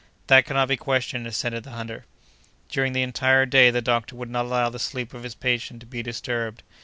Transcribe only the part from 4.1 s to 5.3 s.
would not allow the sleep of